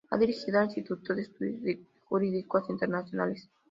Ha 0.09 0.17
dirigido 0.17 0.57
el 0.59 0.65
Instituto 0.65 1.13
de 1.13 1.21
Estudios 1.21 1.79
Jurídicos 2.09 2.67
Internacionales. 2.71 3.47